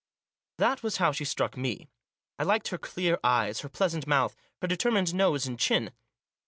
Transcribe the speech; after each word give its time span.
That 0.57 0.81
was 0.81 0.97
how 0.97 1.11
she 1.11 1.25
struck 1.25 1.55
me. 1.55 1.87
I 2.39 2.43
liked 2.43 2.69
her 2.69 2.79
clear 2.79 3.19
eyes, 3.23 3.59
her 3.59 3.69
pleasant 3.69 4.07
mouth, 4.07 4.35
her 4.59 4.67
determined 4.67 5.13
nose 5.13 5.45
and 5.45 5.59
chin. 5.59 5.91